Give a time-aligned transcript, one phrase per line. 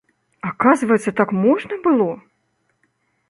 [0.51, 2.09] Аказваецца, так можна было!